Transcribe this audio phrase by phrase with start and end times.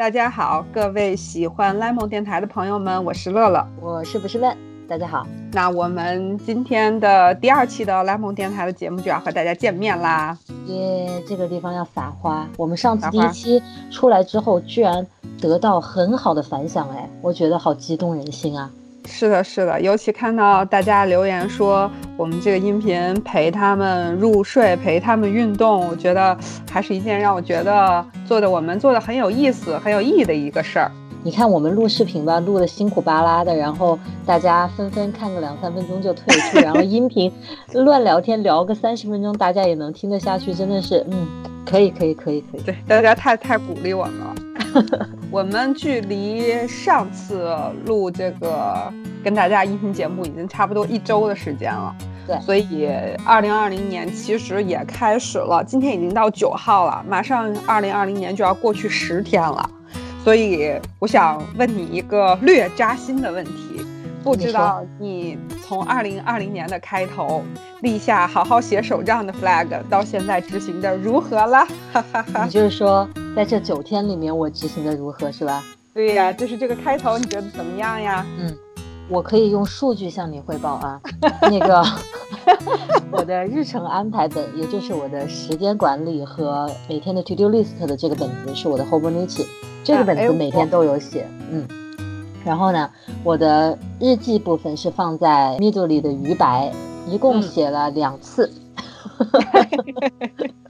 [0.00, 4.56] 大家好，各位喜欢 Lemon 电台的朋友们，我是乐乐，我是不是问？
[4.88, 10.38] 大家好，那我们今天的第二期的 Lemon 电台的节目就要和大家见面啦！
[10.68, 12.48] 耶，这个地方要撒花。
[12.56, 15.06] 我们上次第一期出来之后，居然
[15.38, 18.70] 得到很好的反响，哎，我觉得好激动人心啊！
[19.06, 26.36] 是的，是的，尤其看到大家留言说我们这个音频陪他们入睡，陪他们运动，我觉得
[26.70, 30.90] 还是一件让我觉得做的我们做的很有意思、很有意义的一个事儿。
[31.22, 37.30] 你看我们录视频吧，录的辛苦巴拉的，然后大家纷纷看个两三分钟就退出，然后音频
[37.74, 41.26] 乱聊天聊个三十分钟，大家也能听得下去，真的是，嗯，
[41.66, 42.62] 可以，可以，可以，可以。
[42.62, 44.34] 对，大家太太鼓励我们了。
[45.30, 47.54] 我们距离上次
[47.86, 48.92] 录这个
[49.22, 51.94] 跟大家音频节目已经差不多一周的时间了。
[52.26, 52.88] 对，所以
[53.24, 59.68] 二零二零年其实也开始了，今天已经到九号了，马上二零二零年就要过去十天了。
[60.22, 63.84] 所以我想问你一个略扎心的问题，
[64.22, 67.42] 不知道你从二零二零年的开头
[67.80, 71.66] 立下好好写手账的 flag 到现在执行的如何了？
[72.44, 75.62] 你就是说在这九天里面我执行的如何是吧？
[75.94, 78.26] 对呀，就是这个开头，你觉得怎么样呀？
[78.38, 78.56] 嗯，
[79.08, 81.00] 我可以用数据向你汇报啊。
[81.42, 81.84] 那个
[83.10, 89.46] 我的日程安排本，也就是我的时间管理和每天的 to do list 的这个本子，是我的 Hobonichi。
[89.82, 91.66] 这个本子每天都有写，嗯，
[92.44, 92.90] 然后呢，
[93.24, 96.70] 我的日记部分是放在 middle 里的余白，
[97.08, 98.52] 一共写了两次，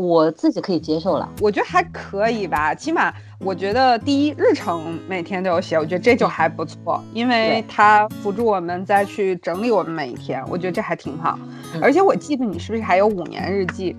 [0.00, 11.38] 我自己可以接受了，我觉得还可以吧，起码我觉得第一日程每天都有写，我觉得这就还不错，因为它辅助我们再去整理我们每一天，我觉得这还挺好，
[11.82, 13.94] 而且我记得你是不是还有五年日记？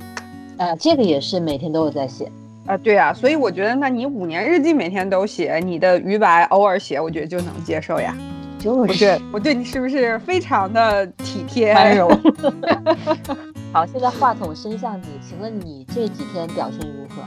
[0.58, 2.32] 呃，这个也是每天都有在写。
[2.68, 8.16] 啊，对啊，所以我觉得，那你五年日记每天都写，你的余白偶尔写，我觉得就能接受呀。
[8.60, 12.12] 就是，我对你是不是非常的体贴宽容？
[13.74, 17.24] 好，现在话筒伸向你，请问你这几天表现如何？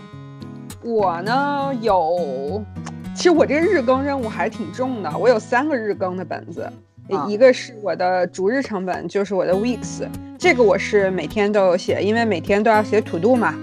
[0.87, 2.63] 我呢，有，
[3.17, 6.71] 其实我这个日更任务还挺重的，我有三个日更的本子，
[7.27, 10.07] 一个是我的逐日成本，就是我的 weeks，
[10.39, 13.55] 这个我是每天都有写，因为每天都要写 to do 嘛。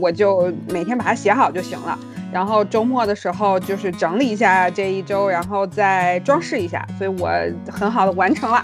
[0.00, 1.98] 我就每天把它写好就行了，
[2.32, 7.28] 然后周末的时候就是整理一下这一周，然后再装饰一下，所以我
[7.70, 8.62] 很好的完成了，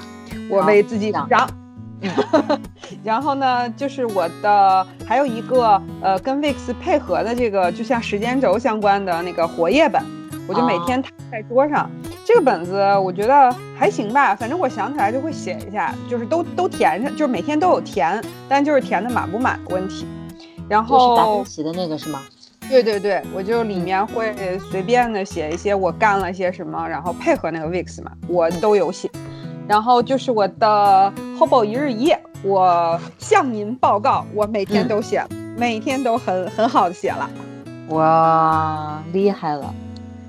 [0.48, 1.46] 我为自己鼓掌。
[3.04, 10.02] 然后呢，就是我的还有一个呃跟 Vix 配合的这个就像时间轴相关的那个活页本，
[10.46, 11.90] 我就每天躺在桌上。
[12.24, 20.06] 这个本子我觉得还行吧，反正我想起来就会写一下，就是都都填上，就是每天都有填，但就是填的满不满的问题。
[20.68, 22.20] 然后达芬奇的那个是吗？
[22.68, 24.34] 对对对，我就里面会
[24.70, 29.10] 随便的写一些我干了些什么，然后配合那个 Vix 嘛，我都有写。
[29.68, 35.22] 然后就是我的 Hobo 一日一夜，我向您报告，我每天都写，
[35.58, 37.28] 每天都很很好的写了。
[37.90, 39.74] 哇，厉害了！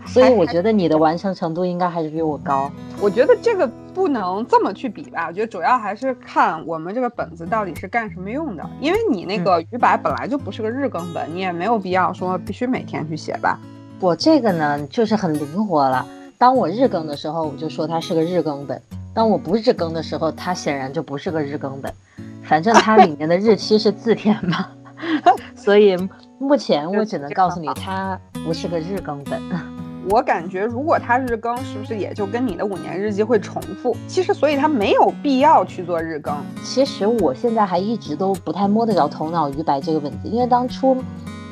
[0.05, 2.69] 所以我觉得你的完成程度应该还是比我高。
[2.99, 8.69] 我觉得这个不能这么去比吧，我觉得主要还是看我们这个本子到底是干什么用的。
[8.81, 13.57] 因为你那个余白本来就不是个日更本，你也没有必要说必须每天去写吧。
[14.01, 16.05] 我这个呢就是很灵活了。
[16.37, 18.77] 当我日更的时候，我就说它是个日更本；
[19.19, 21.93] 当我不日更的时候，它显然就不是个日更本。
[22.41, 24.69] 反正它里面的日期是自填嘛，
[25.53, 25.97] 所以
[26.39, 29.37] 目前我只能告诉你，它不是个日更本。
[30.09, 33.93] 我感觉，如果它日更，是不是也就跟你的五年日记会重复？
[34.07, 36.33] 其实，所以它没有必要去做日更。
[36.63, 40.95] 其实我现在还一直都不太摸得着头脑，余白这个本子，因为当初，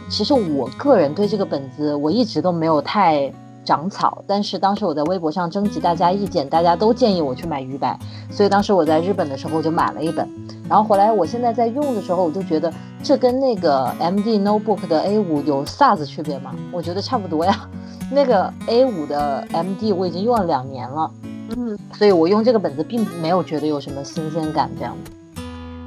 [0.08, 3.30] 其实我个人对这个本子我一直都没有太
[3.68, 4.24] 长草。
[4.26, 8.00] 但是当时我在微博上征集大家意见，大家都建议我去买鱼白，
[8.32, 10.28] 所以当时我在日本的时候我就买了一本。
[10.70, 12.74] 然后回来我现在在用的时候，我就觉得
[13.04, 16.56] 这跟那个 M D Notebook 的 A 五有啥子区别吗？
[16.72, 17.68] 我觉得差不多呀。
[18.10, 21.12] 那个 A 五的 MD 我已经用了两年了，
[21.58, 25.12] 嗯，所以我用这个本子并没有觉得有什么新鲜感这样子。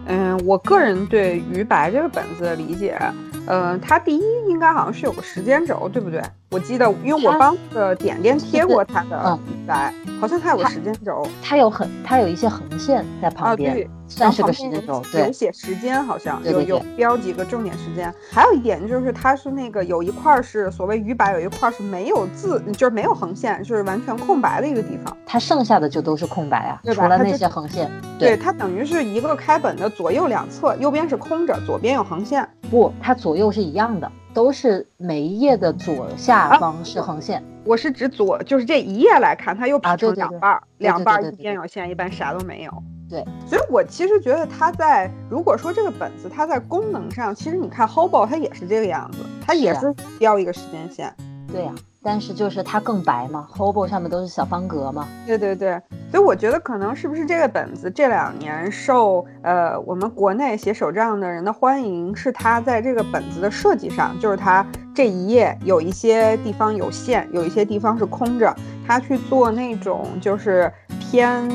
[0.05, 3.01] 嗯，我个人对于白这个本子的理解，
[3.47, 6.23] 嗯，它第一应该好像是有个时间轴，对不对？
[6.51, 13.89] 我记得，因为我帮的点点贴过他的余白，好像他有个时间轴，他有很，他有一些横线在旁边。
[14.11, 18.13] 算是个时间轴，对，有写时间，好像有有标几个重点时间。
[18.31, 25.17] 还有一点就是，它是那个有一块是所谓余白，有一块是没有字，就是没有横线，就是完全空白的一个地方。
[25.25, 27.91] 它剩下的就都是空白啊，除了那些横线。
[28.19, 32.47] 对，它等于是一个开本的左右两侧，右边是空着，左边有横线。
[32.69, 34.11] 不，它左右是一样的。
[34.33, 37.43] 都是每一页的左下方是横线。
[37.65, 42.73] 我是指左，就是这一页来看，它又劈成两半儿，两半儿一边有线，一般啥都没有。
[43.09, 51.13] 对，所以我其实觉得它在，如果说这个本子它在功能上，其实你看 Hobo 它也是这个样子，它也是标一个时间线。
[51.53, 51.73] 对呀。
[52.03, 55.07] 但是就是它更白嘛，Hobo 上面都是小方格嘛。
[55.27, 55.79] 对对对，
[56.11, 68.55] 所以我觉得可能是不是这个本子这两年受呃我们国内写手账的人的欢迎，是它在这个本子的设计上，就是它这一页有一些地方有线，有一些地方是空着，
[68.87, 71.49] 他去做那种就是偏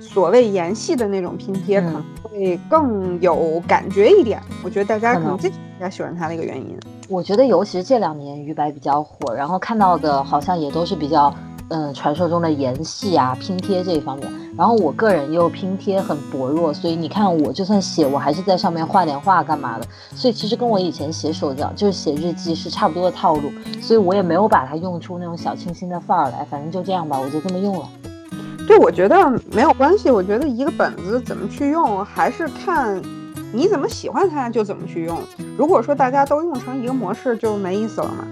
[0.00, 4.40] 所谓延系的那种拼贴，可能会更有感觉一点。
[4.64, 6.78] 我觉得大家可能这是比较喜欢他的一个原因。
[7.08, 11.32] 我觉得，尤其是这两年鱼白比较火，然后看到的好像也都是比较，
[11.70, 14.30] 嗯，传说中的延戏啊、拼贴这一方面。
[14.56, 19.86] 然后我个人又拼贴很薄弱，所以你看，我就算写，我还是在上面画点画干嘛的。
[20.14, 23.50] 所以其实跟我以前写手账，就是写日记是差不多的套路。
[23.80, 26.44] 所以我也没有把它用出那种小清新的范儿来。
[26.50, 27.88] 反正就这样吧，我就这么用了。
[28.66, 29.16] 对，我觉得
[29.52, 30.10] 没有关系。
[30.10, 33.00] 我觉得一个本子怎么去用，还是看。
[33.52, 35.18] 你怎么喜欢它就怎么去用。
[35.56, 38.24] 如果说大家都用成一个模式，就没意思了嘛。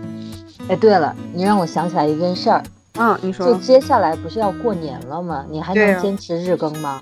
[0.69, 2.63] 哎，对了，你让我想起来一件事儿。
[2.99, 3.47] 嗯，你说。
[3.47, 5.45] 就接下来不是要过年了吗？
[5.49, 7.01] 你还能坚持日更吗？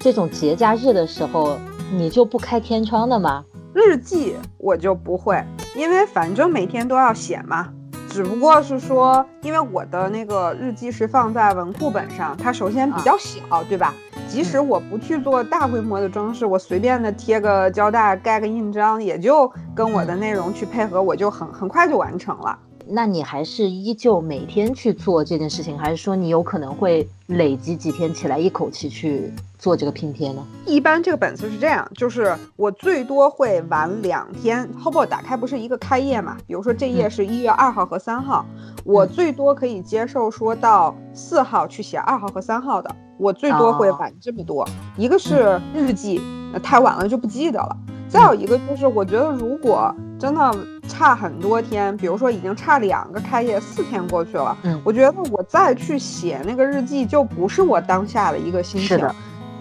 [0.00, 1.58] 这种节假日的时候，
[1.92, 3.44] 你就不开天窗的吗？
[3.72, 5.44] 日记我就不会，
[5.74, 7.68] 因为反正每天都要写嘛。
[8.08, 13.92] 只不过是说，因为我的那个日记是放在文库本上，它首先比较小，对吧？
[14.28, 22.56] 即使我不去做大规模的装饰，我随便的贴个胶带、盖个印章，也就跟我的内容去配合，我就很很快就完成了。
[22.86, 30.44] 那你还是依旧每天去做这件事情，还是说你有可能会累积几天起来一口气去做这个拼贴呢？
[30.66, 34.68] 一般这个本子是这样，就是我最多会晚两天。
[34.78, 36.36] Hobo 打开不是一个开页嘛？
[36.46, 38.44] 比如说这页是一月二号和三号，
[38.84, 44.68] 我最多可以接受说到四号去写二号和三号的，我最多会晚这么多。
[44.96, 46.20] 一个是日记，
[46.62, 47.76] 太晚了就不记得了。
[48.14, 50.56] 再有一个就是，我觉得如果真的
[50.88, 59.04] 差很多天，比如说已经差两个开业，四天过去了，嗯，我觉得我再去写那个日记就不是我当下的一个心情，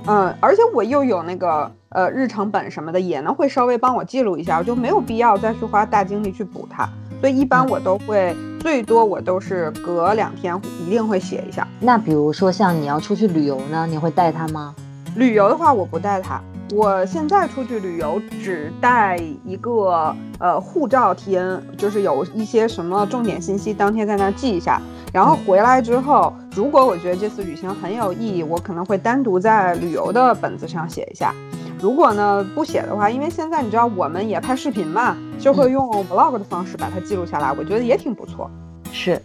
[0.05, 6.87] 嗯，而且我又有那个呃日程本什么的，也能会稍微帮我记录一下，我就没有必要再去花大精力去补它，
[7.21, 11.67] 所以一般我都会最多我都是隔两天一定会写一下。
[11.79, 14.75] 那比如说像你要出去旅游呢，你会带它吗？
[15.15, 16.39] 旅游的话我不带它。
[16.73, 19.15] 我现在出去旅游只带
[19.45, 21.39] 一个呃护照贴，
[21.77, 24.81] 就是有一些什么重点信息，当天在那记一下。
[25.13, 31.31] 然后回来之后，如果我觉得这次旅行很有意义，我可能会单独在旅游的本子上写一下。
[31.79, 38.49] 如果呢不写的话，因为现在你知道我们也拍视频嘛，就会用 vlog 的方式把它记录下来，我觉得也挺不错。
[38.91, 39.21] 是，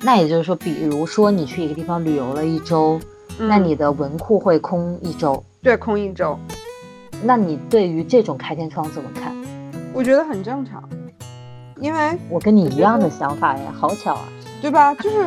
[0.00, 3.00] 那也就是说，比如说你去一个地方旅游了一周，
[3.40, 5.42] 那你的文库会空一周？
[5.60, 6.38] 对，空一周。
[7.24, 9.32] 那你对于这种开天窗怎么看？
[9.94, 10.82] 我觉得很正常，
[11.80, 14.24] 因为我跟你一样的想法呀，好巧啊，
[14.60, 14.94] 对吧？
[14.94, 15.18] 就是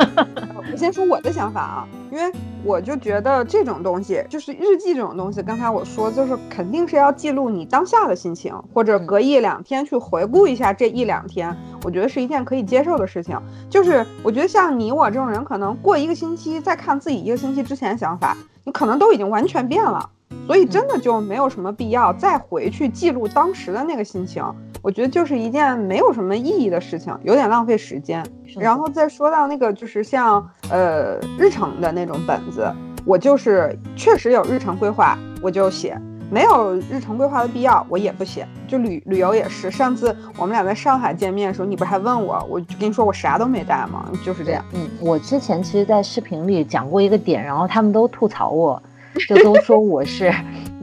[0.72, 2.32] 我先说我的想法啊，因为
[2.64, 13.40] 我就觉得这种东西，就是日记这种东西，刚才我说就是肯定是要记录你当下的心情，或者隔一两天去回顾一下这一两天，我觉得是一件可以接受的事情。
[13.70, 20.10] 就是我觉得像你我这种人，可能过一个星期再看自己一个星期之前想法，你可能都已经完全变了。
[20.46, 24.44] 所以真的就没有什么必要再回去记录当时的那个心情，
[24.82, 28.24] 我觉得就是一件没有什么意义的事情，有点浪费时间。
[28.58, 32.72] 然后再说到那个，就是像呃日程的那种本子，
[33.06, 38.48] 我就是确实有日程规划我就写，没有日程规划的必要我也不写。
[38.68, 44.12] 就旅旅游也是，上次我们俩在上海见面的时候，你不是还问我，我就跟你说我啥都没带吗？
[44.24, 44.64] 就是这样。
[44.74, 48.82] 嗯，我之前其实，在视频里讲过一个点，然后他们都吐槽我。
[49.28, 50.34] 就都说我是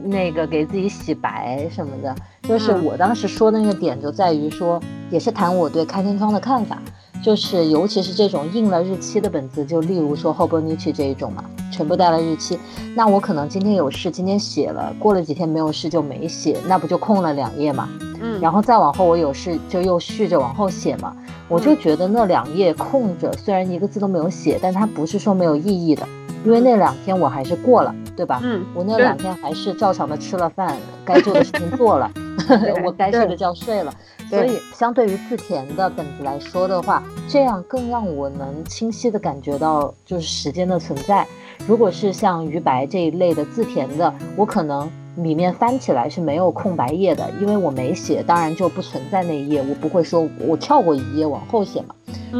[0.03, 6.81] 那个给自己洗白什么的，就是我当时说的那个点就在于说，也是谈我对开天窗的看法，
[7.23, 12.59] 就是尤其是这种印了日期的本子，就例如说 Hobonichi 这一种嘛，全部带了日期，
[12.95, 17.87] 那我可能今天有事，今天写了，过了几天没有事就没写，那不就空了两页嘛？
[18.19, 21.15] 嗯，然后再往后我有事就又续着往后写嘛，
[21.47, 26.05] 我就觉得那两页空着，虽然一个字都没有写，但它不是说没有意义的。
[26.45, 28.39] 因为那两天我还是过了，对吧？
[28.43, 32.11] 嗯，我那两天还是照常的吃了饭，该做的事情做了，
[32.85, 33.93] 我该睡的觉睡了。
[34.29, 41.27] 所以，相对于自填的本子来说的话，这样更让我能清晰的感觉到就是时间的存在。
[41.67, 51.93] 如果是像于白这一类的自填的，我可能里面翻起来是没有空白页的，因为我没写，当然就不存在那一页，我不会说我跳过一页往后写嘛。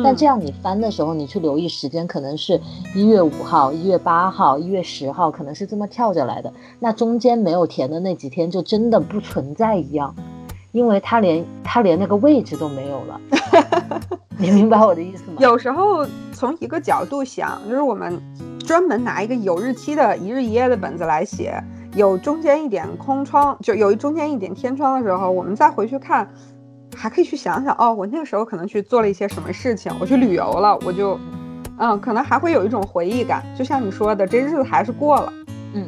[0.03, 2.59] 但这样你翻的时候，你去留意时间，可能是
[2.95, 6.51] 一月五号、一月八号、一月十号，可能是这么跳着来的。
[6.79, 10.15] 那中间没有填的那几天，就真的不存在一样，
[10.71, 13.21] 因为他连他连那个位置都没有了。
[14.39, 15.37] 你明白我的意思吗？
[15.37, 18.19] 有时候从一个角度想，就是我们
[18.65, 21.63] 专门拿一个有日期的一日一夜的本子来写。
[21.95, 26.27] 有中间一点空窗，就有一中间一点天窗的时候，我们再回去看，
[26.95, 31.19] 还可以去想想哦，我那个时候可能去做了一些什么事情，我去旅游了，我就，
[31.77, 33.43] 嗯，可能还会有一种回忆感。
[33.55, 35.31] 就像你说的，这日子还是过了，
[35.73, 35.85] 嗯。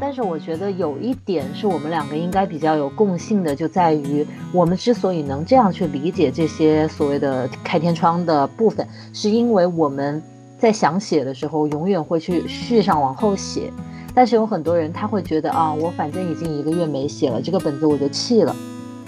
[0.00, 10.20] 但是我觉得有一点是我们两个应该比较有共性的，就在于我们之所以能这样去理解这些所谓的开天窗的部分，是因为我们
[10.58, 13.72] 在想写的时候，永远会去续上往后写。
[14.14, 18.54] 但是有很多人他会觉得啊，我反正已经一个月没写了，这个本子我就弃了，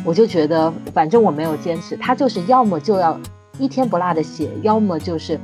[0.05, 3.19] 我就觉得反正我没有坚持，他就是要么就要
[3.59, 5.39] 一天不落的写，要么就是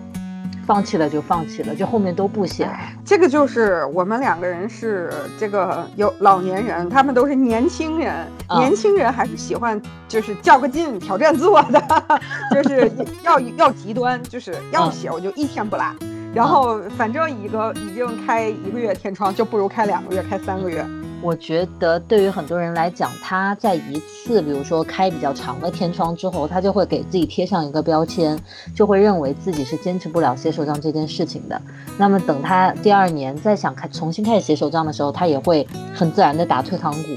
[0.67, 2.69] 放弃了就放弃了，就后面都不写。
[3.05, 8.27] 这个就是我们两个人是这个有老年人，他们都是年轻人，
[8.57, 11.83] 年轻人还是喜欢就是较个劲、挑战自我的，
[12.55, 12.91] 就是
[13.23, 15.85] 要要极端，就是要写我就一天不落。
[16.33, 20.87] 然后，反正一个已经开一个月天窗，就不如开两个月、开三个月。
[21.21, 28.39] 我觉得对于很多人来讲，他在一次，比如说开比较长的天窗之后，他就会给自己贴上一个标签，
[28.75, 31.61] 就会认为自己是坚持不了写手账这件事情的。
[31.99, 37.09] 那么等他第二年再想开重新开始写手账的时候，他也会很自然的打退堂鼓。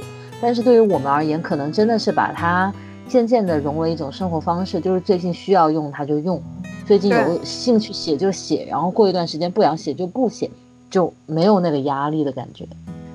[0.41, 2.74] 但是对于我们而言，可能真的是把它
[3.07, 6.41] 渐渐的融为一种生活方式，就是最近需要用它就用。
[6.86, 10.50] 最近有兴趣写就写，然后过一段时间不想写就不写，
[10.89, 12.65] 就没有那个压力的感觉。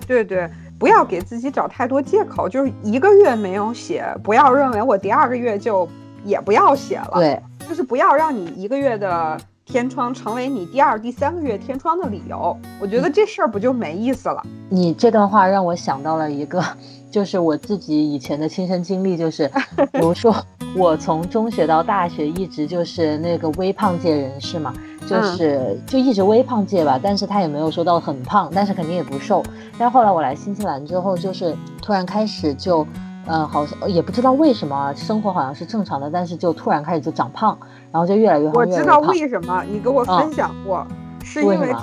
[0.07, 5.87] 对对，不要给自己找太多借口，就是一个月没有写，不要认为我第二个月就
[6.25, 7.13] 也不要写了。
[7.17, 12.57] 对，就是不要让你一个月的天窗成为你第二、第三个月天窗的理由。
[12.81, 14.43] 我觉得这事儿不就没意思了。
[14.71, 16.65] 你这段话让我想到了一个。
[17.11, 19.51] 就是我自己以前的亲身经历，就是
[19.93, 20.35] 比如说
[20.77, 24.75] 我从中学到大学一直就是那个微胖界人士嘛，
[25.07, 29.43] 就是就一直微胖界吧，但是他也没有说到很胖，但是肯定也不瘦。
[29.79, 32.87] 但是后来我来新西兰之后，就是突然开始就，
[33.27, 37.57] 嗯，好像也不知道为什么，生活好像是正常的，但是就突然开始就长胖，
[37.91, 38.55] 然后就越来越胖。
[38.55, 40.87] 我知道为什么，你给我分享过，
[41.25, 41.75] 是因为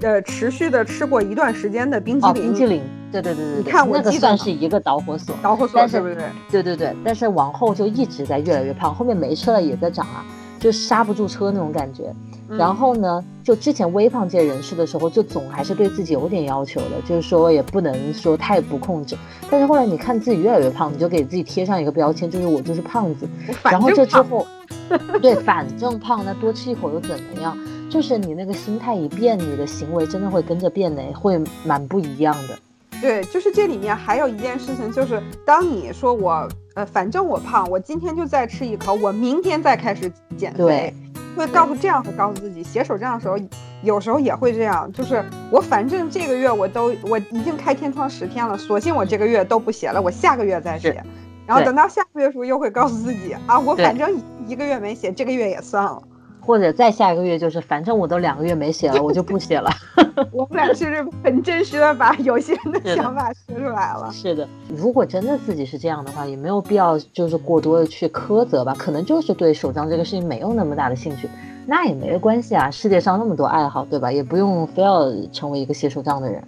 [0.00, 2.34] 呃持续的吃过一段时间的冰激凌。
[2.34, 2.82] 冰激凌。
[3.12, 6.24] 对对对对，你看那个算是一个导火索，导火索，对不对？
[6.50, 10.24] 对对对，但是往后就一直在越来越胖，后面没吃了也在长啊，
[10.58, 12.12] 就刹不住车那种感觉。
[12.58, 19.16] 然后呢，就之前微胖界人士的时候，就总还是对自己有点要求的，就是说也不能说太不控制。
[19.50, 23.26] 但是后来你看自己越来越胖，你就给自己贴上一个标签，就是我就是胖子。
[23.62, 24.46] 然后这之后，
[25.22, 27.56] 对，反正胖，那多吃一口又怎么样？
[27.88, 32.58] 就是你那个心态一变，你的行为真的会跟着变的，会蛮不一样的。
[33.02, 40.94] 对，就是这里面还有一件事情，就是当你说我，呃，反正我胖，我今天就再吃一口，我明天再开始减肥，
[41.36, 43.36] 会告诉这样会告诉自己，写手账的时候，
[43.82, 51.02] 有时候也会这样，就是我反正这个月我都我已经开天窗十天了，索性我这个月都不写了，我下个月再写，
[51.44, 54.16] 然后等到下个月的时候又会告诉自己啊，我反正
[54.46, 56.00] 一个月没写，这个月也算了。
[56.44, 59.70] 或者再下一个月就是，反正我都两个月没写了，我就不写了。
[60.30, 64.10] 我们俩是很真实的把有些人的想法说出来了。
[64.12, 68.74] 是的，如果真的自己是这样的话，也没有必要就是过多的去苛责吧。
[68.76, 71.28] 可能就是对手账这个事情没有那么大的兴趣，
[71.66, 72.70] 那也没关系啊。
[72.70, 74.12] 世界上那么多爱好，对吧？
[74.12, 76.42] 也不用非要成为一个写手账的人。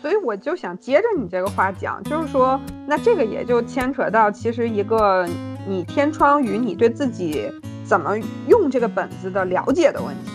[0.00, 5.26] 所以我就想接着你这个话讲，就是说，那这个也就牵扯到其实一个
[5.66, 7.50] 你天窗与你对自己。
[7.90, 8.16] 怎么
[8.46, 10.30] 用这个本子的了解的问题，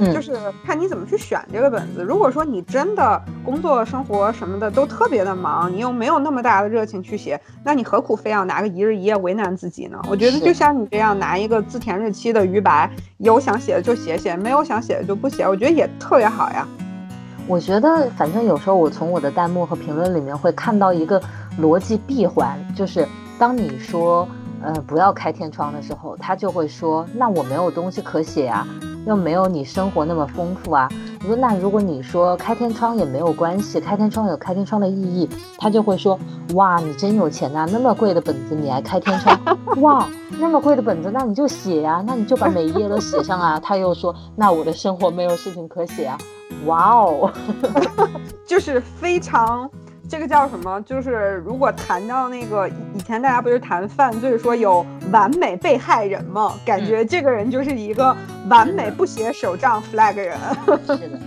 [0.00, 2.02] 嗯，就是看你怎么去选这个本子。
[2.02, 10.00] 如果说你真的工作、生活什么的都特别的忙，你又没有那么大的热情去写，那你何苦非要拿个一日一夜为难自己呢？
[10.10, 16.66] 我觉得就像你这样拿一个自填日期的余白，有想写的就写写，没有想写的就不写，我觉得也特别好呀。
[17.46, 21.22] 我觉得反正有时候我从我的弹幕和评论里面会看到一个
[21.60, 23.06] 逻辑闭环，就是
[23.38, 24.26] 当你说。
[24.62, 28.66] 呃，不要开天窗的时候，他就会说：“那我没有东西可写啊，
[29.06, 30.88] 又没有你生活那么丰富啊。”
[31.22, 36.18] 我说：“那如果你说开天窗也没有关系，开天窗有开天窗的意义。”他就会说
[36.54, 39.38] ：“哇，你真有钱呐，那么贵的本子你还开天窗？
[39.80, 40.08] 哇，
[40.38, 46.16] 那么贵的本子，那你就写呀，那你就把每一页都写上啊。”他又说：“那我的生活没有事情可写啊。”
[46.66, 47.30] 哇哦，
[48.46, 49.68] 就是非常。
[50.08, 50.80] 这个叫什么？
[50.82, 56.54] 就是如果谈到那个以前大家不是谈犯罪说有完美被害人吗？
[56.64, 58.16] 感觉这个人就是一个
[58.48, 60.38] 完美不写手账 flag 人。
[60.86, 61.18] 是的，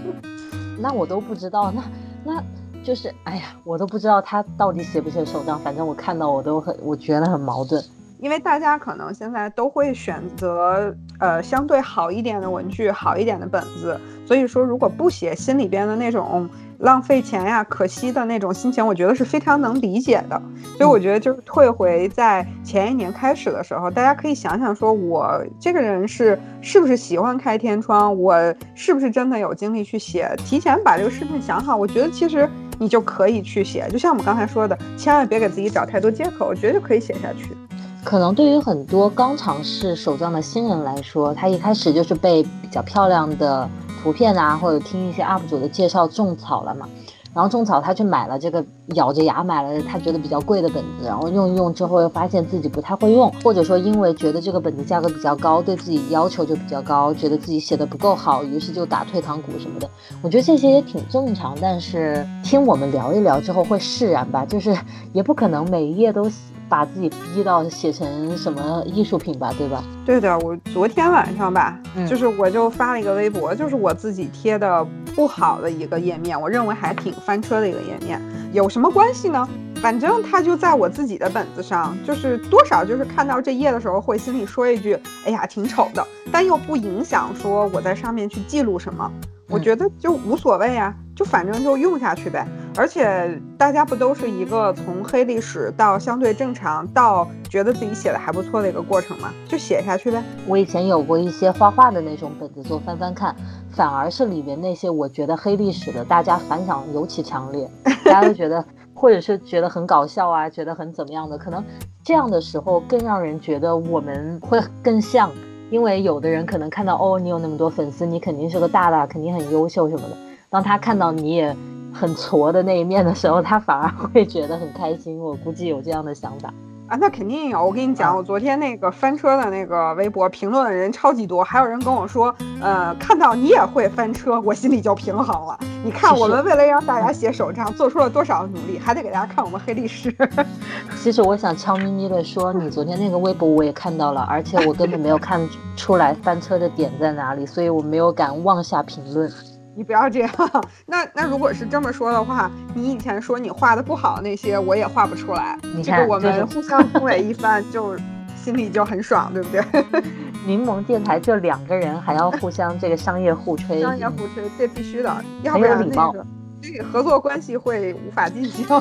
[0.80, 1.84] 那我都不知道，那
[2.24, 2.44] 那
[2.84, 5.60] 就是哎呀，我都不知道他到底写不写手账。
[5.60, 7.84] 反正我看到我都很，我觉得很矛盾。
[8.22, 16.48] 因为大家可能现在都会选择呃相对好一点的文具，好一点的本子，所以说如果不写，心里边的那种
[16.82, 20.40] 浪费钱呀、可惜的那种心情，我觉得是非常能理解的。
[20.78, 28.36] 所以我觉得就是退回在前一年开始的时候，大家可以想想说，我这个人是是不是喜欢开天窗，我
[28.76, 33.90] 是不是真的有精力去写，提前把这个事情想好，我觉得其实你就可以去写。
[33.92, 37.58] 就像我们刚才说的，千万别给自己找太多借口，我觉得就可以写下去。
[38.04, 43.70] 可能对于很多刚尝试手账的新人来说，他一开始就是被比较漂亮的
[44.02, 46.88] 图片啊，或者听一些 UP 主的介绍种草了嘛。
[47.34, 48.66] 然后种草，他去买了这个，
[48.96, 59.90] 咬着牙买了他觉得比较贵的本子，然后用一用之后又发现自己不太会用，或者说因为觉得这个本子价格比较高，对自己要求就比较高，觉得自己写的不够好，于是就打退堂鼓什么的。
[60.22, 64.78] 我觉得这些也挺正常，但是听我们聊一聊之后会释然吧，就是
[65.14, 66.30] 也不可能每一页都。
[66.70, 69.84] 把自己逼到写成什么艺术品吧，对吧？
[70.06, 78.22] 对的，我昨天晚上吧，就是我就发了一个微博，就是我自己贴的不好的一个页面，我认为还挺翻车的一个页面，
[78.54, 79.48] 有什么关系呢？
[79.82, 89.10] 反正它就在我自己的本子上，就是多少就是看到这页的时候会心里说一句，哎呀，挺丑的，但又不影响说我在上面去记录什么。
[89.48, 92.46] 我觉得就无所谓啊，就反正就用下去呗。
[92.76, 99.34] 而且大家不都是一个从黑历史到相对正常，到觉得自己写的还不错的一个过程吗？
[99.48, 100.24] 就写下去呗。
[100.46, 103.36] 我以前有过一些画画的那种本子，做翻翻看，
[103.80, 107.66] 反而是里面那些我觉得黑历史的，大家反响尤其强烈，
[108.04, 108.62] 大家都觉得，
[108.94, 111.64] 或者是觉得很搞笑啊，觉得很怎么样的，可能
[112.04, 115.32] 这样的时候更让人觉得我们会更像。
[115.72, 120.18] 因为有的人可能看到哦，你有那么多粉丝，你肯定是个大大，肯定很优秀什么的。
[120.50, 121.56] 当他看到你也
[121.94, 125.18] 很挫的那一面的时候，他反而会觉得很开心。
[125.18, 126.54] 我估计有这样的想法。
[126.90, 127.64] 啊，那肯定有。
[127.64, 135.56] 我跟你讲，我昨天那个翻车的那个微博评论的人超级多，还有人跟我说，呃，看到你也会翻车，我心里就平衡了。
[135.84, 140.14] 你看，我们为了让大家写手账，做出了多少努力，还得给大家看我们黑历史。
[141.00, 145.40] 其实我想悄咪咪的说，你昨天那个微博我也看到了，而且我根本没有看
[145.76, 149.32] 出来翻车的点在哪里，所以我没有敢妄下评论。
[149.80, 150.30] 你不要这样，
[150.86, 155.58] 那那如果是这么说的话，你以前说你画的不好那些，我也画不出来。
[155.82, 157.98] 这个我们互相恭维一番，就
[158.36, 159.64] 心里就很爽，对不对？
[160.46, 166.26] 柠檬电台就两个人，还要互相这个商业互吹，商业互吹，这必须的，要不然那个
[166.62, 168.66] 这个合作关系会无法进行。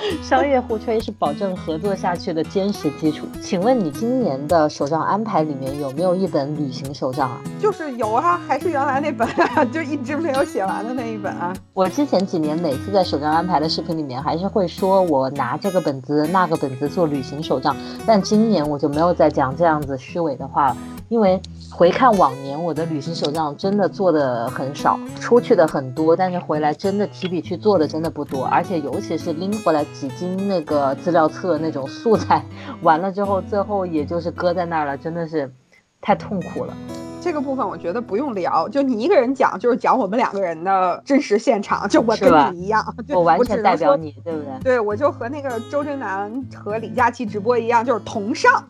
[0.22, 3.26] 商业互吹是保证合作下去的坚实基础。
[3.40, 7.40] 请问你今年的手账安排里面有没有一本旅行手账啊？
[7.60, 11.54] 就是有啊，还是原来那本，啊，就一直没有写完的那一本啊。
[11.72, 20.76] 我之前几年每次在手账安排的视频里面，还是会说我拿这个本子、那个本子做旅行手账，但今年我就没有再讲这样子虚伪的话了，
[21.08, 21.40] 因为。
[21.70, 32.42] 回看往年，我的旅行手账真的做的很少，出去的很多，但是回来真的提笔去做的真的不多，而且尤其是拎回来几斤那个资料册那种素材，
[32.82, 35.52] 完了之后最后也就是搁在那儿了，真的是
[36.00, 36.74] 太痛苦了。
[37.20, 44.50] 这个部分我觉得不用聊，就你一个人讲，就是讲我们两个人的真实现场，就我跟你一样，我完全代表你，对不对？
[44.62, 48.64] 对，我就和那个周震南和李佳琦直播一样，就是同上。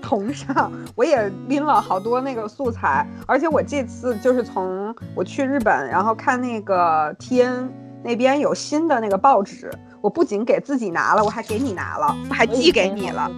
[0.08, 7.70] 同上，我也拎了好多那个素材，而且我这次就是从我去日本，然后看那个 T N
[8.02, 13.30] 那边有新的那个报纸，我不仅给自己拿了，我还给你拿了，还寄给你了。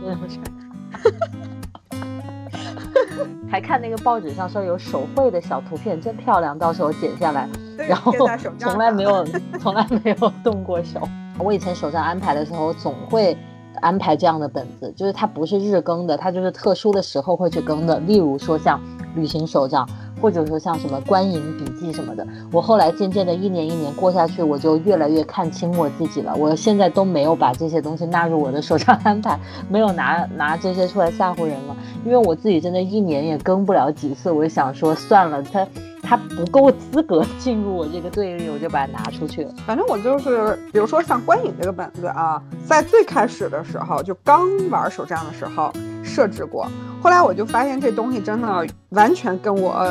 [3.50, 7.48] 还看那个报纸上说有手绘的小图片，真漂亮，到时候剪下来。
[7.76, 8.12] 然后
[8.60, 9.24] 从来没有，
[9.58, 11.00] 从来没有动过手。
[11.36, 13.36] 我以前手上安排的时候，总会。
[13.80, 17.98] 安排这样的本子，就是它不是日更的，它就是特殊的时候会去更的。
[18.00, 18.80] 例如说像
[19.14, 19.88] 旅行手账，
[20.20, 22.26] 或者说像什么观影笔记什么的。
[22.52, 26.34] 我后来渐渐的一年一年过下去，我就越来越看清我自己了。
[26.36, 29.38] 我现在都没有把这些东西纳入我的手账安排，
[29.68, 34.30] 没有拿拿这些出来吓唬人了，因为我自己真的一年也更不了几次。
[34.30, 35.66] 我就想说算了，它。
[36.10, 39.54] 他不够资格 进入我这个队里，我就把它拿出去了。
[39.64, 46.68] 反正我就是，比如说像观影这个本子啊，在最开始的时候，就刚玩手账的时候设置过，
[47.00, 49.86] 后来我就发现这东西真的完全跟我。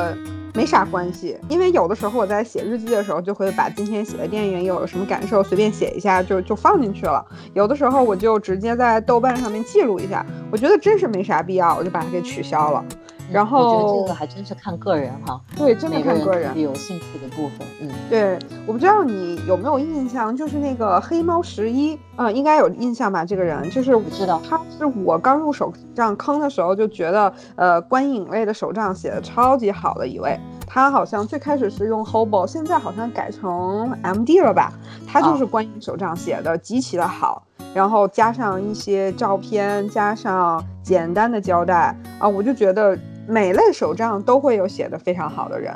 [0.55, 7.23] 没啥关系，因为有的时候我在写日记的时候，就会把今天写的电影有什么感受随便写一下，就就放进去了。
[7.53, 12.83] 有的时候我就直接在豆瓣上面记录一下，我觉得真是没啥必要，我就把它给取消了。
[13.31, 23.23] 然后我觉得这个还真是看个人哈，对，真的看个人有兴趣的部分，嗯，对，我不知道你有没有印象，就是那个黑猫十一，嗯，应该有印象吧？
[23.23, 30.39] 这个人就是我知道，他是我刚入手账坑的时候就觉得，呃，观影类的手账写的超级好的一位。
[30.71, 34.71] 他好像最开始是用 Hobo，现在好像改成 MD 了吧？
[35.07, 42.97] 他就是观影手账写的极其的好，然后加上一些照片，加上简单的交代啊，我就觉得。
[43.29, 45.71] 每类手账都会有写的非常好的人，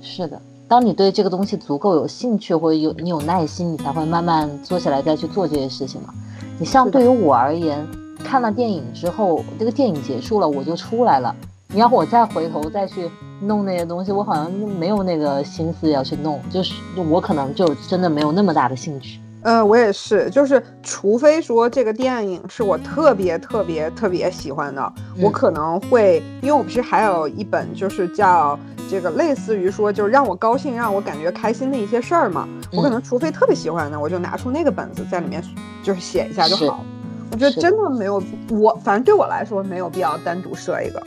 [0.00, 0.42] 是的。
[0.66, 6.12] 当你对这个东西足够有兴趣，或者有你有耐心，你才会慢慢坐下来再去做这些事情嘛。
[6.58, 7.86] 你像对于我而言，
[8.24, 11.32] 看了电影之后，这个电影结束了，我就出来了。
[11.68, 13.08] 你要我再回头再去
[13.40, 16.74] 弄那些东西，我好像没有那个心思要去弄，就是
[17.08, 19.20] 我可能就真的没有那么大的兴趣。
[19.46, 28.58] 呃，我也是，就是除非说这个电影是我特别特别特别喜欢的，我可能会，因为我不是还有一本就是叫
[28.90, 35.40] 这个类似于说就是让我高兴、让我感觉开心的一些事儿嘛，我可能除非特别喜欢的，我就拿出那个本子在里面
[35.80, 36.84] 就是写一下就好。
[37.30, 41.00] 我觉得真的没有，我反正对我来说没有必要单独设一个。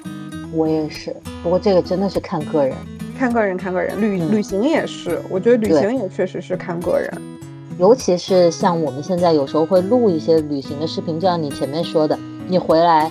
[0.54, 2.74] 我也是，不过这个真的是看个人，
[3.18, 4.02] 看个人，看个人。
[4.02, 7.12] 旅旅行也是，我觉得旅行也确实是看个人。
[7.80, 13.10] 尤其是像我们现在有时候会录一些旅行的视频，就像你前面说的，你回来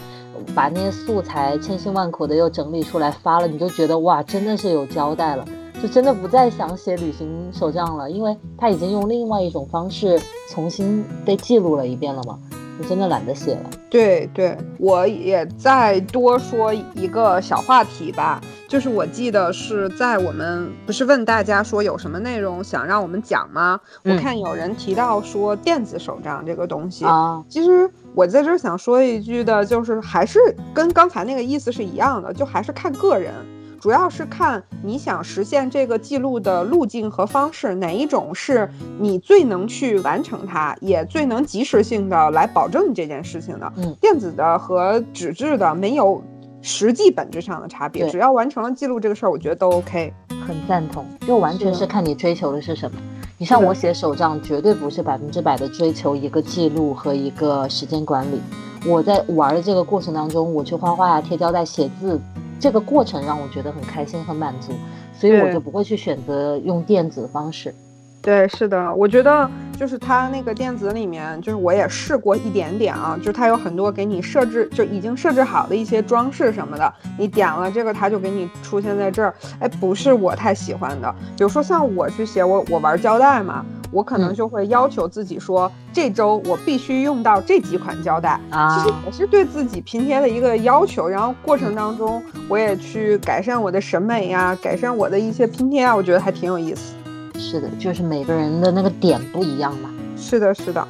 [0.54, 5.44] 把那些素材千辛万苦的又整理出来发了，你就觉得哇，真的是有交代了，
[5.82, 12.38] 就真的不再想写旅行手账了，因为他已经用另外一种方式重新被记录了一遍了嘛。
[12.80, 13.70] 我真的懒得写了。
[13.90, 23.80] 对对，我也再多说一个小话题吧，就是我记得是在我们不是问大家说有什么内容想让我们讲吗？
[24.04, 30.38] 我看有人提到说电子手账这个东西啊，其实我在这儿想说一句的，就是还是
[30.74, 33.32] 跟刚才那个意思是一样的，就还是看个人。
[33.80, 43.72] 主要是看你想实现这个记录的路径和方式，哪一种是你最能去完成它，也最能及时性的来保证这件事情的。
[43.76, 46.22] 嗯，电子的和纸质的没有
[46.60, 50.12] 实际本质上的差别，只要完成了记录这个事儿，我觉得都 OK。
[50.46, 52.98] 很赞同，就完全是看你追求的是什么。
[53.36, 58.40] 你像我写手账，绝对不是百分之百的追求一个记录和一个时间管理。
[58.86, 62.20] 我在玩的这个过程当中，我去画画呀、贴胶带、写字。
[62.60, 64.72] 这个过程让我觉得很开心、很满足，
[65.12, 67.74] 所以我就不会去选择用电子的方式。
[68.20, 79.32] 对，是的，我觉得就是它那个电子里面，就是我也试过一点点啊，就是它有很多给你设置就已经设置好的一些装饰什么的，你点了这个，它就给你出现在这儿。
[79.60, 83.64] 哎，不是我太喜欢的，比如说像我去写我我玩胶带嘛。
[83.90, 88.76] 我可能就会要求自己说，这周我必须用到这几款胶带啊。
[88.76, 96.94] 其实也是对自己拼贴的一个要求，然后过程当中我也去改善我的审美呀，改善我的一些拼贴啊，我觉得还挺有意思。
[97.38, 99.90] 是的，就是每个人的那个点不一样嘛。
[100.16, 100.86] 是的，是的。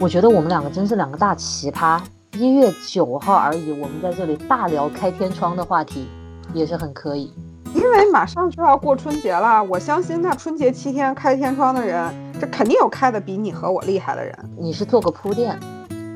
[0.00, 2.00] 我觉得我们两个真是两个大奇葩。
[2.32, 6.08] 一月九号而已，我们在这里大聊开天窗的话题，
[6.52, 7.30] 也是很可以。
[7.74, 14.34] 因为马上就要过春节了，我相信那春节七天开天窗的人，这肯定有开的比你和我厉害的人。
[14.58, 15.58] 你是做个铺垫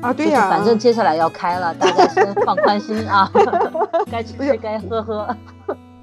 [0.01, 0.13] 啊？
[0.13, 3.29] 对呀，反正接下来要开了， 大家先放宽心啊，
[4.11, 5.27] 该吃吃该喝喝。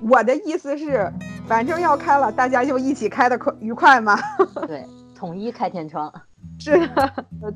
[0.08, 1.10] 我的意思是，
[1.46, 4.18] 反正要开了，大家就一起开的快愉快嘛。
[4.66, 4.84] 对，
[5.16, 6.12] 统一开天窗。
[6.58, 6.88] 是。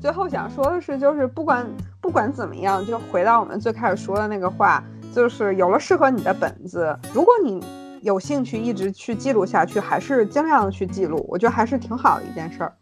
[0.01, 1.65] 最后想说的是，就是不管
[2.01, 4.83] 不管怎么样，就回到我们最开始说的那个话，
[5.13, 7.61] 就是有了适合你的本子，如果你。
[8.01, 12.73] 有兴趣一直去记录下去，还是尽量的去记录，我觉得还是挺好的一件事儿。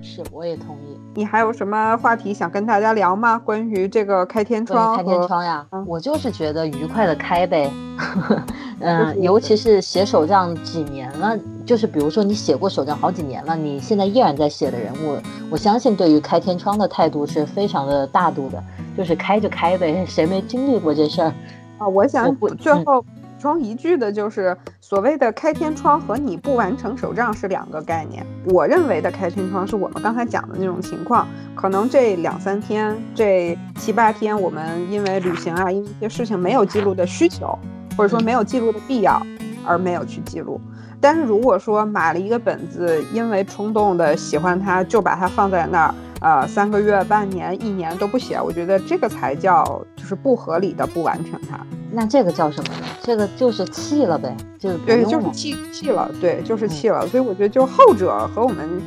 [0.00, 0.96] 是，我也同意。
[1.14, 3.36] 你还有什么话题想跟大家聊吗？
[3.36, 4.96] 关于这个开天窗？
[4.96, 7.68] 开天窗呀，我就是觉得愉快的开呗。
[8.80, 15.18] 嗯，尤其是写手账几年了，就是比如说你写过手账好几年了，你现在依然在写的人，物
[15.50, 18.62] 我相信对于开天窗的态度是非常的大度的，
[18.96, 21.32] 就是开就开呗，谁没经历过这事儿
[21.78, 21.88] 啊？
[21.88, 23.04] 我想最后。
[23.38, 28.26] 补充一句的就是，所谓的开天窗和你不完成手账是两个概念。
[28.46, 31.24] 我认为的开天窗是我们刚才讲的那种情况，
[31.54, 37.56] 可能这两三天、这七八天，我们因为旅行啊，因为一些事情没有记录的需求，
[37.96, 39.24] 或者说没有记录的必要，
[39.64, 40.60] 而没有去记录。
[41.00, 49.64] 但是如果说买了一个本子，因为冲动的喜欢它，就把它放在那儿，呃三个月、半年、一年都不写，我觉得这个才叫
[49.96, 51.58] 就是不合理的不完成它。
[51.90, 52.86] 那这个叫什么呢？
[53.02, 57.06] 这个就是弃了呗，就是对，就是弃弃了，对，就是弃了。
[57.06, 58.80] 所以我觉得就后者和我们。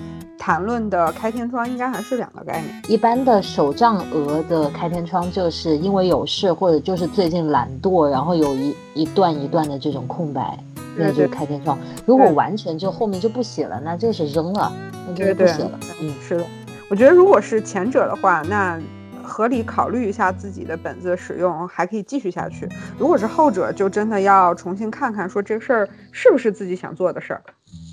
[0.43, 2.81] 谈论的开天窗应该还是两个概念。
[2.87, 10.57] 一般的手账额的开天窗，就是因为有事或者就是最近懒惰，然后有一一段一段的这种空白，
[10.97, 11.77] 那就是开天窗。
[12.07, 14.73] 如果完全就后面就不写了，那就是扔了，
[15.07, 15.79] 那就是不写了。
[16.01, 16.45] 嗯，是的。
[16.91, 18.77] 我觉得如果是前者的话，那
[19.23, 22.67] 合理考虑一下自己的本子使用，还可以继续下去。
[22.97, 27.41] 如果是后者，就真的要重新看看，说这事儿是不是自己想做的事儿。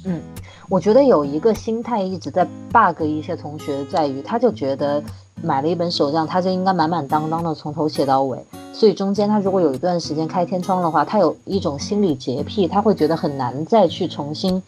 [0.04, 0.20] 嗯，
[0.68, 5.00] 我觉得有一个心态一直在 bug 一些同学，在于他就觉得
[5.44, 14.60] 买了一本手账，他就应该满满当当的从头写到尾，所以中间他如果有一段时间开天窗的话，他有一种心理洁癖，他会觉得很难再去重新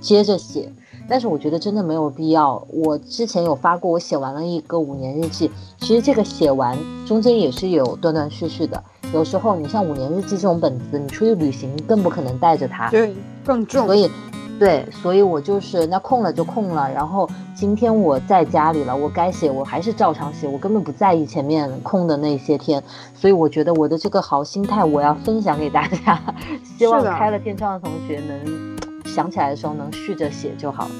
[0.00, 0.72] 接着写。
[1.08, 2.64] 但是我觉得真的没有必要。
[2.70, 8.82] 我之前有发过，我写完了一个五年日记，其实这个写完中间也是有断断续续的。
[9.12, 13.14] 有时候你像五年日记这种本子，你出去旅行更不可能带着它，对，
[13.44, 14.10] 更重，所以。
[14.56, 22.80] 对，所以我就是那空了就空了，然后今天我在家里了，我该写我还是照常写，我根本不在意前面空的那些天，
[23.16, 26.22] 所以我觉得我的这个好心态我要分享给大家，
[26.78, 28.73] 希望开了天窗的同学能
[29.14, 30.90] 想起来的时候能续着写就好了。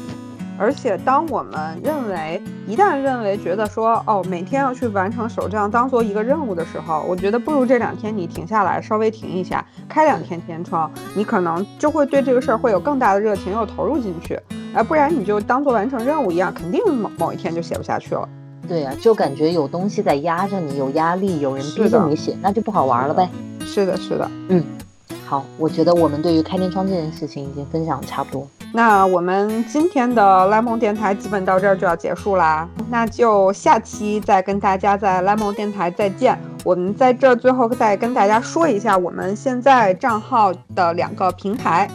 [0.57, 14.39] 而且，当我们认为一旦认为觉得说哦，每天要去完成手账当做一个任务的时候，我觉得不如这两天你停下来，稍微停一下，开两天天窗，你可能就会对这个事儿会有更大的热情，又投入进去。
[14.73, 18.29] 而不然你就当做完成任务一样，肯定某某一天就写不下去了。
[18.69, 23.29] 对呀，就感觉有东西在压着你，有压力，有人逼着你写，那就不好玩了呗。
[23.67, 24.63] 是的，是的，嗯。
[25.27, 28.47] 好，我觉得我们对于开天窗这件事情已经分享的差不多。
[28.73, 36.37] 那我们今天的莱蒙电台基本到这儿就要结束啦，那就下期再跟大家在莱蒙电台再见。
[36.65, 41.89] 我们在这最后再跟大家说一下，我们现在账号的两个平台，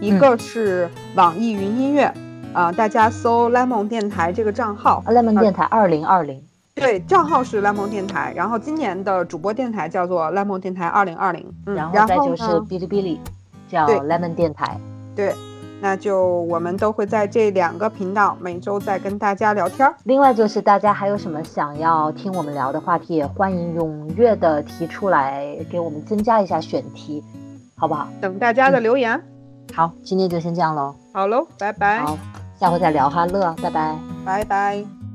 [0.00, 2.12] 一个是网易云音乐，
[2.52, 6.42] 啊，大家搜莱蒙电台这个账号，莱蒙电台二零二零。
[6.76, 13.20] 对，账号是 lemon 电台，然后今年的主播电台叫做 lemon 电台二零二零，然后再就是哔哩哔哩，
[13.66, 14.78] 叫 lemon 电台。
[15.16, 15.34] 对，
[15.80, 19.90] 那就我们都会在这两个频道每周再跟大家聊天。
[20.04, 27.24] 另外就是大家还有什么想要听我们聊的话题，也欢迎踊跃的提出来，给我们增加一下选题，
[27.74, 28.06] 好不好？
[28.20, 29.18] 等大家的留言。
[29.74, 30.94] 好，今天就先这样喽。
[31.14, 32.00] 好喽，拜拜。
[32.00, 32.18] 好，
[32.60, 33.96] 下回再聊哈乐，拜拜。
[34.26, 35.05] 拜拜。